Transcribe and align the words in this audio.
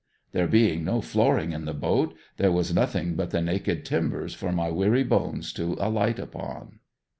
There 0.31 0.47
being 0.47 0.83
no 0.83 0.99
flooring 0.99 1.51
in 1.51 1.65
the 1.65 1.75
boat, 1.75 2.15
there 2.37 2.51
was 2.51 2.73
nothing 2.73 3.13
but 3.13 3.29
the 3.29 3.39
naked 3.39 3.85
timbers 3.85 4.33
for 4.33 4.51
my 4.51 4.71
weary 4.71 5.03
bones 5.03 5.53
to 5.53 5.77
alight 5.79 6.17
upon. 6.17 6.79